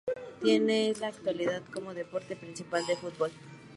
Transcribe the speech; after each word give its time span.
Tiene 0.41 0.87
en 0.89 0.99
la 0.99 1.09
actualidad 1.09 1.61
como 1.71 1.93
deporte 1.93 2.35
principal 2.35 2.83
el 2.89 2.97
fútbol. 2.97 3.29